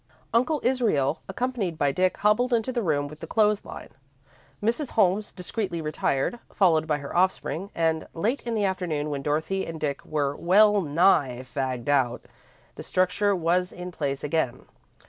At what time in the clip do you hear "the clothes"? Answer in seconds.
3.19-3.63